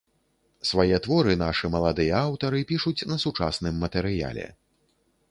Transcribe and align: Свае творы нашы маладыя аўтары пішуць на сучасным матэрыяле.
Свае 0.69 0.97
творы 1.05 1.33
нашы 1.41 1.69
маладыя 1.75 2.15
аўтары 2.29 2.61
пішуць 2.71 3.05
на 3.11 3.19
сучасным 3.25 3.77
матэрыяле. 3.83 4.47